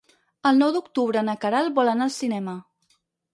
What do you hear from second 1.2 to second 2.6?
na Queralt vol anar al cinema.